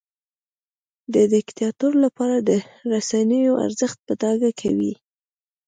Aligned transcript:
د 1.13 1.15
دیکتاتور 1.33 1.93
لپاره 2.05 2.37
د 2.49 2.51
رسنیو 2.93 3.53
ارزښت 3.65 3.97
په 4.07 4.13
ډاګه 4.21 4.51
کوي. 4.61 4.93